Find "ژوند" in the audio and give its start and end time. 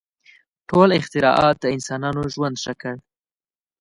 2.33-2.55